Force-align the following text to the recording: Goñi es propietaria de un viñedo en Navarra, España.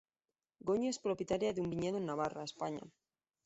Goñi 0.69 0.87
es 0.93 0.99
propietaria 1.05 1.53
de 1.53 1.61
un 1.63 1.69
viñedo 1.73 1.97
en 1.99 2.07
Navarra, 2.09 2.47
España. 2.51 2.81